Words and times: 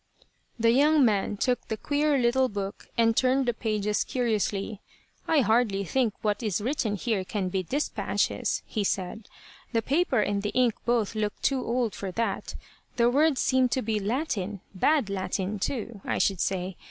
The 0.57 0.71
young 0.71 1.05
man 1.05 1.37
took 1.37 1.67
the 1.67 1.77
queer 1.77 2.17
little 2.17 2.49
book 2.49 2.87
and 2.97 3.15
turned 3.15 3.45
the 3.45 3.53
pages 3.53 4.03
curiously. 4.03 4.81
"I 5.27 5.41
hardly 5.41 5.83
think 5.83 6.15
what 6.23 6.41
is 6.41 6.59
written 6.59 6.95
here 6.95 7.23
can 7.23 7.49
be 7.49 7.61
dispatches," 7.61 8.63
he 8.65 8.83
said, 8.83 9.27
"The 9.73 9.83
paper 9.83 10.19
and 10.21 10.41
the 10.41 10.49
ink 10.53 10.73
both 10.87 11.13
look 11.13 11.39
too 11.43 11.63
old 11.63 11.93
for 11.93 12.09
that. 12.13 12.55
The 12.95 13.11
words 13.11 13.41
seem 13.41 13.69
to 13.69 13.83
be 13.83 13.99
Latin; 13.99 14.61
bad 14.73 15.07
Latin, 15.07 15.59
too, 15.59 16.01
I 16.03 16.17
should 16.17 16.41
say. 16.41 16.77